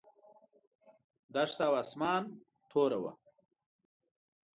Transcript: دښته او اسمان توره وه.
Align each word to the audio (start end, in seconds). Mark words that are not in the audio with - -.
دښته 1.33 1.63
او 1.69 1.73
اسمان 1.83 2.23
توره 2.71 2.97
وه. 3.03 3.11